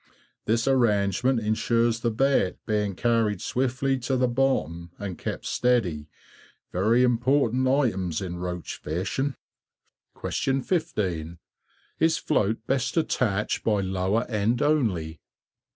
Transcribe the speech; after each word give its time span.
This 0.45 0.67
arrangement 0.67 1.39
ensures 1.41 1.99
the 1.99 2.09
bait 2.09 2.55
being 2.65 2.95
carried 2.95 3.39
swiftly 3.39 3.99
to 3.99 4.17
the 4.17 4.27
bottom 4.27 4.89
and 4.97 5.15
kept 5.15 5.45
steady, 5.45 6.07
very 6.71 7.03
important 7.03 7.67
items 7.67 8.19
in 8.19 8.37
roach 8.37 8.77
fishing. 8.81 9.35
15. 10.23 11.37
Is 11.99 12.17
float 12.17 12.65
best 12.65 12.97
attached 12.97 13.63
by 13.63 13.81
lower 13.81 14.23
end 14.23 14.63
only? 14.63 15.19